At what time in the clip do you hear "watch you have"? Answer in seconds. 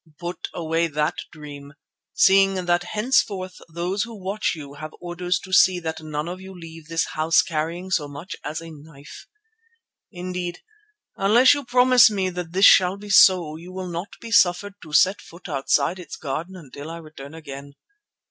4.15-4.95